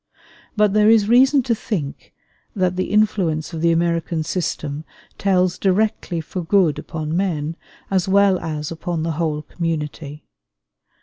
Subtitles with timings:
[0.57, 2.11] But there is reason to think
[2.55, 4.83] that the influence of the American system
[5.19, 7.55] tells directly for good upon men
[7.91, 10.25] as well as upon the whole community.